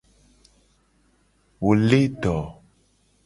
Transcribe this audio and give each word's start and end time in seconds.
Wo 1.61 1.71
le 1.87 1.99
do. 2.23 2.37